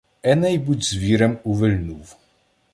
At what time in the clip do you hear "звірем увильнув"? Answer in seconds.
0.83-2.17